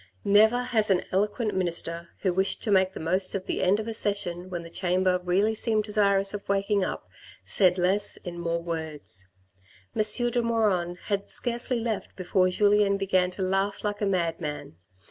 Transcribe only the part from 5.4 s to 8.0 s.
seemed desirous of waking up, said